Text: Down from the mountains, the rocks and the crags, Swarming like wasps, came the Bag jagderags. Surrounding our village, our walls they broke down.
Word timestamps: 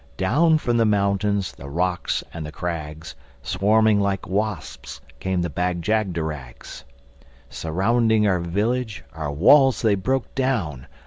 Down 0.17 0.57
from 0.57 0.77
the 0.77 0.85
mountains, 0.85 1.51
the 1.51 1.69
rocks 1.69 2.23
and 2.33 2.43
the 2.43 2.51
crags, 2.51 3.13
Swarming 3.43 3.99
like 3.99 4.25
wasps, 4.25 4.99
came 5.19 5.43
the 5.43 5.49
Bag 5.51 5.83
jagderags. 5.83 6.83
Surrounding 7.51 8.25
our 8.25 8.39
village, 8.39 9.03
our 9.13 9.31
walls 9.31 9.83
they 9.83 9.93
broke 9.93 10.33
down. 10.33 10.87